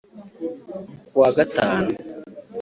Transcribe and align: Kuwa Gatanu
Kuwa 1.09 1.29
Gatanu 1.37 1.91